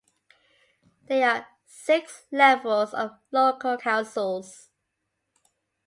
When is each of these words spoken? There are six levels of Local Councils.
There 1.05 1.29
are 1.29 1.47
six 1.67 2.25
levels 2.31 2.91
of 2.91 3.19
Local 3.31 3.77
Councils. 3.77 4.71